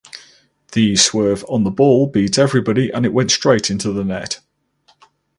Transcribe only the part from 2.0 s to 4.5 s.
beat everybody and it went straight into the net!